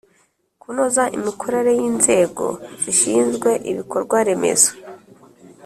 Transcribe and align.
Kunoza 0.61 1.03
imikorere 1.17 1.71
y’ 1.79 1.81
inzego 1.89 2.45
zishinzwe 2.83 3.49
ibikorwaremezo 3.71 4.71